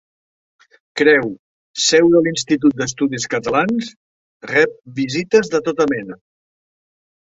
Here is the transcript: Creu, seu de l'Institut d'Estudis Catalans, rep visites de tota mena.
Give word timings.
Creu, 1.01 1.27
seu 1.87 2.09
de 2.15 2.21
l'Institut 2.27 2.75
d'Estudis 2.81 3.29
Catalans, 3.35 3.91
rep 4.53 4.75
visites 5.01 5.53
de 5.57 5.63
tota 5.69 5.89
mena. 5.97 6.19